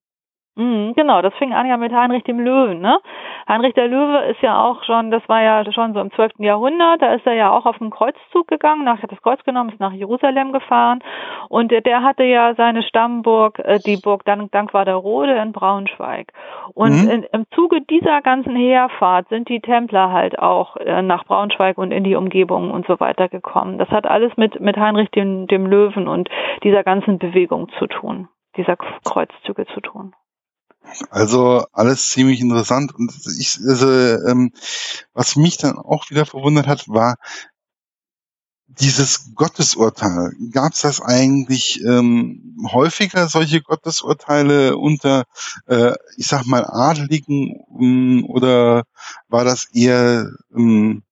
[0.55, 2.99] Mhm, genau, das fing an ja mit Heinrich dem Löwen, ne?
[3.47, 6.33] Heinrich der Löwe ist ja auch schon, das war ja schon so im 12.
[6.37, 9.71] Jahrhundert, da ist er ja auch auf einen Kreuzzug gegangen, nach, hat das Kreuz genommen,
[9.71, 10.99] ist nach Jerusalem gefahren
[11.49, 16.31] und der, der hatte ja seine Stammburg, äh, die Burg Dank, Dankwaderrode in Braunschweig.
[16.75, 17.09] Und mhm.
[17.09, 21.91] in, im Zuge dieser ganzen Heerfahrt sind die Templer halt auch äh, nach Braunschweig und
[21.91, 23.79] in die Umgebung und so weiter gekommen.
[23.79, 26.29] Das hat alles mit, mit Heinrich dem, dem Löwen und
[26.61, 30.13] dieser ganzen Bewegung zu tun, dieser Kreuzzüge zu tun.
[31.09, 34.51] Also alles ziemlich interessant und ich, also, ähm,
[35.13, 37.15] was mich dann auch wieder verwundert hat, war
[38.67, 40.31] dieses Gottesurteil.
[40.51, 45.25] Gab es das eigentlich ähm, häufiger solche Gottesurteile unter,
[45.67, 48.83] äh, ich sag mal Adeligen ähm, oder
[49.27, 51.03] war das eher, ähm,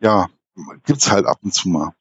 [0.00, 0.28] ja,
[0.84, 1.92] gibt's halt ab und zu mal?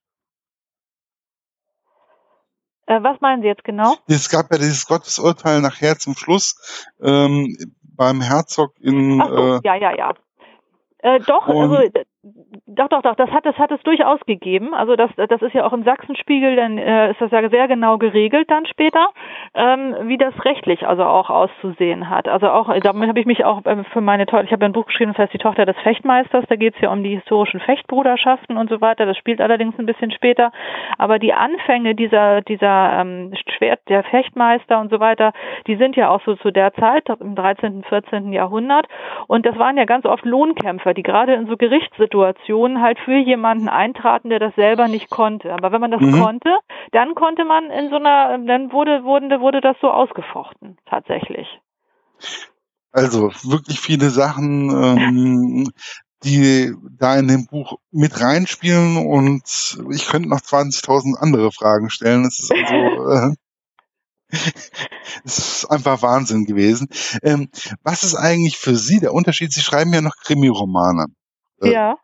[2.90, 3.94] Äh, was meinen Sie jetzt genau?
[4.08, 9.22] Es gab ja dieses Gottesurteil nachher zum Schluss ähm, beim Herzog in.
[9.22, 10.14] Ach so, äh, ja, ja, ja.
[10.98, 11.78] Äh, doch, also
[12.80, 14.74] doch, doch, doch, das hat, das hat es durchaus gegeben.
[14.74, 17.98] Also das, das ist ja auch im Sachsenspiegel, dann äh, ist das ja sehr genau
[17.98, 19.10] geregelt dann später,
[19.56, 22.28] ähm, wie das rechtlich also auch auszusehen hat.
[22.28, 24.86] Also auch, damit habe ich mich auch ähm, für meine Tochter, ich habe ein Buch
[24.86, 28.58] geschrieben, das heißt die Tochter des Fechtmeisters, da geht es ja um die historischen Fechtbruderschaften
[28.58, 29.06] und so weiter.
[29.06, 30.52] Das spielt allerdings ein bisschen später.
[30.98, 35.32] Aber die Anfänge dieser, dieser ähm, Schwert, der Fechtmeister und so weiter,
[35.68, 38.32] die sind ja auch so zu der Zeit, im 13., 14.
[38.34, 38.88] Jahrhundert.
[39.28, 43.18] Und das waren ja ganz oft Lohnkämpfer, die gerade in so Gerichtssituationen Situationen halt für
[43.18, 45.54] jemanden eintraten, der das selber nicht konnte.
[45.54, 46.22] Aber wenn man das mhm.
[46.22, 46.50] konnte,
[46.92, 51.48] dann konnte man in so einer, dann wurde, wurde, wurde das so ausgefochten, tatsächlich.
[52.92, 55.72] Also wirklich viele Sachen, ähm,
[56.24, 59.44] die da in dem Buch mit reinspielen und
[59.92, 62.26] ich könnte noch 20.000 andere Fragen stellen.
[62.26, 63.36] Es ist also, äh,
[65.24, 66.88] Es ist einfach Wahnsinn gewesen.
[67.24, 67.50] Ähm,
[67.84, 69.52] was ist eigentlich für Sie der Unterschied?
[69.52, 71.08] Sie schreiben ja noch Krimi-Romane.
[71.62, 71.98] Äh, ja.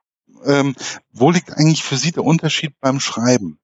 [0.43, 0.76] Ähm,
[1.12, 3.60] wo liegt eigentlich für Sie der Unterschied beim Schreiben?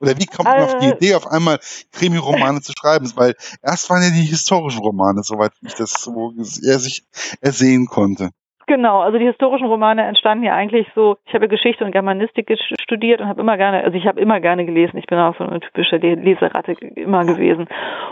[0.00, 0.96] Oder wie kommt man auf die äh.
[0.96, 1.60] Idee, auf einmal
[1.92, 3.10] Krimi-Romane zu schreiben?
[3.14, 7.04] Weil erst waren ja die historischen Romane, soweit ich das so er sich
[7.40, 8.30] ersehen konnte.
[8.66, 13.20] Genau, also die historischen Romane entstanden ja eigentlich so, ich habe Geschichte und Germanistik studiert
[13.20, 15.60] und habe immer gerne, also ich habe immer gerne gelesen, ich bin auch so eine
[15.60, 17.66] typische Leseratte immer gewesen.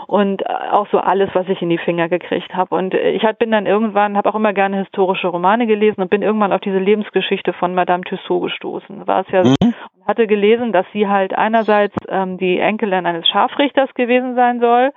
[0.07, 2.75] Und äh, auch so alles, was ich in die Finger gekriegt habe.
[2.75, 6.51] Und ich bin dann irgendwann, habe auch immer gerne historische Romane gelesen und bin irgendwann
[6.51, 9.07] auf diese Lebensgeschichte von Madame Tussaud gestoßen.
[9.07, 9.73] War es ja mhm
[10.07, 14.91] hatte gelesen, dass sie halt einerseits ähm, die Enkelin eines Scharfrichters gewesen sein soll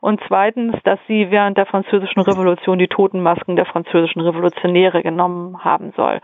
[0.00, 5.92] und zweitens, dass sie während der Französischen Revolution die Totenmasken der französischen Revolutionäre genommen haben
[5.94, 6.20] soll.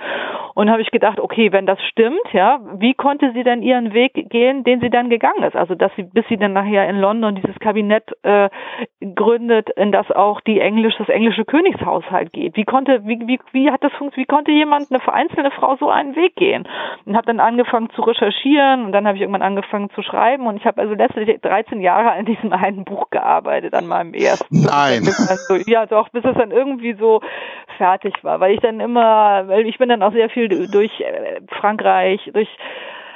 [0.54, 4.30] Und habe ich gedacht, okay, wenn das stimmt, ja, wie konnte sie denn ihren Weg
[4.30, 5.54] gehen, den sie dann gegangen ist?
[5.54, 8.48] Also, dass sie, bis sie dann nachher in London dieses Kabinett äh,
[9.14, 12.56] gründet, in das auch die englische, das englische Königshaus halt geht.
[12.56, 14.16] Wie konnte, wie, wie, wie hat das funktioniert?
[14.16, 16.66] Wie konnte jemand, eine vereinzelte Frau so einen Weg gehen?
[17.04, 18.35] Und habe dann angefangen zu recherchieren
[18.86, 22.12] und dann habe ich irgendwann angefangen zu schreiben und ich habe also letztlich 13 Jahre
[22.12, 24.62] an diesem einen Buch gearbeitet, an meinem ersten.
[24.62, 25.04] Nein.
[25.48, 27.20] So, ja, doch, bis es dann irgendwie so
[27.76, 31.40] fertig war, weil ich dann immer, weil ich bin dann auch sehr viel durch äh,
[31.60, 32.48] Frankreich, durch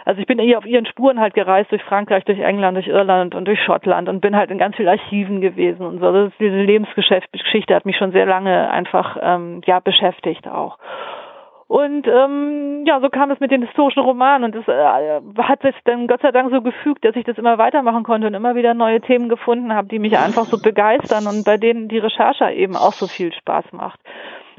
[0.04, 3.35] also ich bin hier auf ihren Spuren halt gereist durch Frankreich, durch England, durch Irland
[3.35, 6.12] und durch Schottland und bin halt in ganz vielen Archiven gewesen und so.
[6.12, 10.78] Das ist diese Lebensgeschichte hat mich schon sehr lange einfach ähm, ja beschäftigt auch.
[11.70, 15.76] Und ähm, ja, so kam es mit den historischen Romanen und es äh, hat sich
[15.85, 18.74] dann Gott sei Dank so gefügt, dass ich das immer weitermachen konnte und immer wieder
[18.74, 22.74] neue Themen gefunden habe, die mich einfach so begeistern und bei denen die Recherche eben
[22.74, 24.00] auch so viel Spaß macht.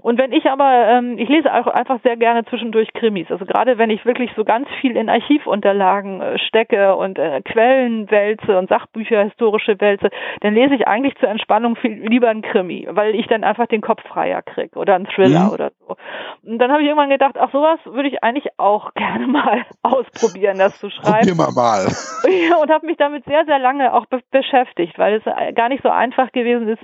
[0.01, 3.29] Und wenn ich aber, ähm, ich lese auch einfach sehr gerne zwischendurch Krimis.
[3.29, 8.09] Also gerade wenn ich wirklich so ganz viel in Archivunterlagen äh, stecke und äh, Quellen
[8.09, 10.09] wälze und Sachbücher historische wälze,
[10.41, 13.81] dann lese ich eigentlich zur Entspannung viel lieber ein Krimi, weil ich dann einfach den
[13.81, 15.51] Kopf freier kriege oder ein Thriller mhm.
[15.51, 15.95] oder so.
[16.43, 20.57] Und dann habe ich irgendwann gedacht, ach sowas würde ich eigentlich auch gerne mal ausprobieren,
[20.57, 21.27] das zu schreiben.
[21.27, 21.85] Probier mal mal.
[22.61, 25.83] und habe mich damit sehr, sehr lange auch be beschäftigt, weil es äh, gar nicht
[25.83, 26.81] so einfach gewesen ist,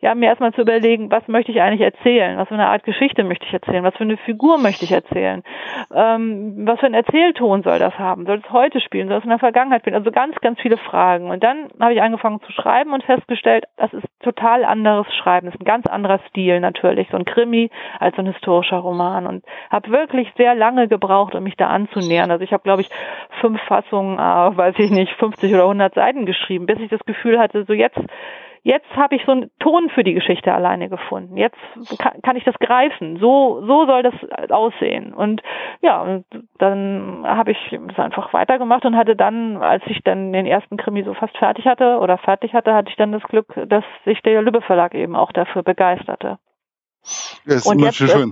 [0.00, 3.46] ja, mir erstmal zu überlegen, was möchte ich eigentlich erzählen, was eine Art Geschichte möchte
[3.46, 3.84] ich erzählen?
[3.84, 5.42] Was für eine Figur möchte ich erzählen?
[5.94, 8.26] Ähm, was für ein Erzählton soll das haben?
[8.26, 9.08] Soll es heute spielen?
[9.08, 9.96] Soll es in der Vergangenheit spielen?
[9.96, 11.30] Also ganz, ganz viele Fragen.
[11.30, 15.46] Und dann habe ich angefangen zu schreiben und festgestellt, das ist total anderes Schreiben.
[15.46, 19.26] Das ist ein ganz anderer Stil natürlich, so ein Krimi als so ein historischer Roman.
[19.26, 22.30] Und habe wirklich sehr lange gebraucht, um mich da anzunähern.
[22.30, 22.90] Also ich habe, glaube ich,
[23.40, 27.38] fünf Fassungen, äh, weiß ich nicht, 50 oder 100 Seiten geschrieben, bis ich das Gefühl
[27.38, 27.98] hatte, so jetzt
[28.62, 31.36] jetzt habe ich so einen Ton für die Geschichte alleine gefunden.
[31.36, 31.58] Jetzt
[31.98, 33.18] kann, kann ich das greifen.
[33.18, 34.14] So, so soll das
[34.50, 35.12] aussehen.
[35.14, 35.42] Und
[35.80, 36.24] ja, und
[36.58, 41.02] dann habe ich das einfach weitergemacht und hatte dann, als ich dann den ersten Krimi
[41.04, 44.42] so fast fertig hatte oder fertig hatte, hatte ich dann das Glück, dass sich der
[44.42, 46.38] Lübbe Verlag eben auch dafür begeisterte.
[47.46, 48.30] Ja, und jetzt schön.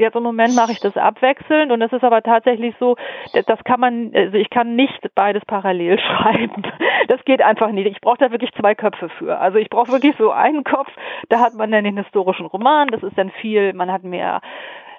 [0.00, 2.96] Jetzt im Moment mache ich das abwechselnd und es ist aber tatsächlich so,
[3.34, 6.62] das kann man, also ich kann nicht beides parallel schreiben.
[7.08, 7.86] Das geht einfach nicht.
[7.86, 9.38] Ich brauche da wirklich zwei Köpfe für.
[9.38, 10.88] Also ich brauche wirklich so einen Kopf,
[11.28, 14.40] da hat man dann den historischen Roman, das ist dann viel, man hat mehr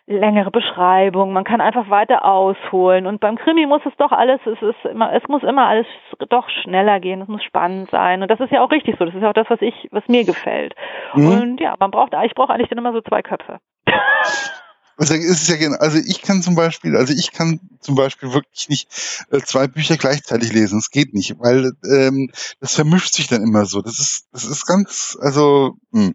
[0.06, 4.62] längere Beschreibung, man kann einfach weiter ausholen und beim Krimi muss es doch alles, es
[4.62, 5.88] ist immer, es muss immer alles
[6.30, 9.16] doch schneller gehen, es muss spannend sein und das ist ja auch richtig so, das
[9.16, 10.76] ist ja auch das, was ich, was mir gefällt.
[11.14, 11.28] Mhm.
[11.28, 13.60] Und ja, man braucht, ich brauche eigentlich dann immer so zwei Köpfe.
[15.02, 18.34] Also ist es ja genau, also ich kann zum Beispiel, also ich kann zum Beispiel
[18.34, 18.88] wirklich nicht
[19.32, 20.78] äh, zwei Bücher gleichzeitig lesen.
[20.78, 23.82] Es geht nicht, weil ähm, das vermischt sich dann immer so.
[23.82, 25.74] Das ist, das ist ganz, also.
[25.90, 26.12] Mh.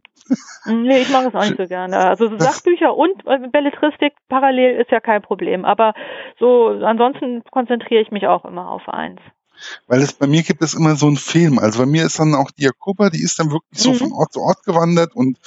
[0.63, 0.83] Hm.
[0.85, 1.99] Nee, ich mache es auch nicht so gerne.
[1.99, 5.65] Also so Sachbücher und äh, Belletristik parallel ist ja kein Problem.
[5.65, 5.93] Aber
[6.39, 9.21] so ansonsten konzentriere ich mich auch immer auf eins.
[9.87, 11.59] Weil es bei mir gibt es immer so einen Film.
[11.59, 13.97] Also bei mir ist dann auch die Jakoba, die ist dann wirklich so mhm.
[13.97, 15.39] von Ort zu Ort gewandert und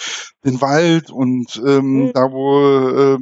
[0.43, 2.13] den Wald und ähm, mhm.
[2.13, 3.17] da wo äh,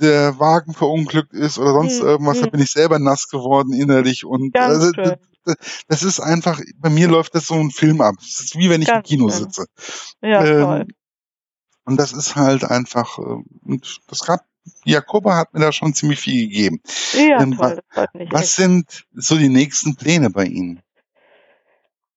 [0.00, 2.08] der Wagen verunglückt ist oder sonst mhm.
[2.08, 2.50] irgendwas, da mhm.
[2.50, 4.90] bin ich selber nass geworden innerlich und also,
[5.88, 8.14] das ist einfach, bei mir läuft das so ein Film ab.
[8.20, 9.38] Es ist wie wenn ich Ganz im Kino schön.
[9.38, 9.66] sitze.
[10.20, 10.86] Ja, ähm, toll.
[11.84, 14.40] Und das ist halt einfach, äh, und das gab
[14.84, 16.80] Jakoba hat mir da schon ziemlich viel gegeben.
[17.14, 18.32] Ja, ähm, toll, das freut mich.
[18.32, 18.50] Was echt.
[18.52, 20.80] sind so die nächsten Pläne bei Ihnen?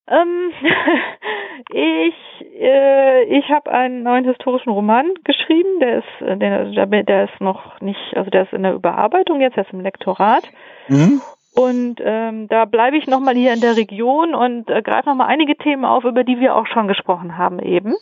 [0.07, 0.51] Ähm,
[1.71, 2.15] ich
[2.59, 7.79] äh, ich habe einen neuen historischen Roman geschrieben, der ist äh, der, der ist noch
[7.81, 10.43] nicht, also der ist in der Überarbeitung jetzt, der ist im Lektorat.
[10.87, 11.21] Mhm.
[11.55, 15.55] Und ähm, da bleibe ich nochmal hier in der Region und äh, greife nochmal einige
[15.55, 17.95] Themen auf, über die wir auch schon gesprochen haben eben.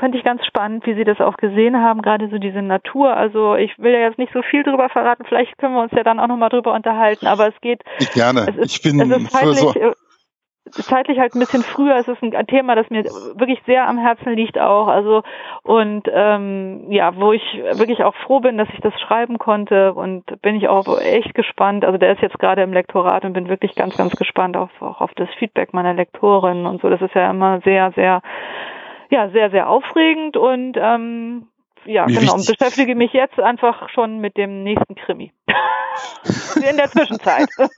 [0.00, 3.14] Fand ich ganz spannend, wie Sie das auch gesehen haben, gerade so diese Natur.
[3.14, 6.04] Also ich will ja jetzt nicht so viel drüber verraten, vielleicht können wir uns ja
[6.04, 7.82] dann auch nochmal drüber unterhalten, aber es geht.
[7.98, 8.46] Ich gerne.
[8.48, 9.74] Es ist, ich bin es ist zeitlich, so
[10.70, 11.96] zeitlich halt ein bisschen früher.
[11.96, 14.88] Es ist ein Thema, das mir wirklich sehr am Herzen liegt auch.
[14.88, 15.22] Also
[15.62, 17.42] und ähm, ja, wo ich
[17.72, 21.84] wirklich auch froh bin, dass ich das schreiben konnte und bin ich auch echt gespannt.
[21.84, 25.00] Also der ist jetzt gerade im Lektorat und bin wirklich ganz, ganz gespannt auf, auch
[25.00, 26.88] auf das Feedback meiner Lektorin und so.
[26.88, 28.22] Das ist ja immer sehr, sehr,
[29.10, 31.48] ja, sehr, sehr aufregend und ähm,
[31.86, 32.34] ja, Wie genau.
[32.34, 35.32] Und beschäftige mich jetzt einfach schon mit dem nächsten Krimi.
[36.56, 37.48] In der Zwischenzeit.
[37.58, 37.68] ja.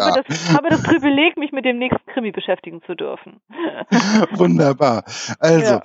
[0.00, 3.40] habe, das, habe das Privileg, mich mit dem nächsten Krimi beschäftigen zu dürfen.
[4.32, 5.04] Wunderbar.
[5.38, 5.82] Also, ja.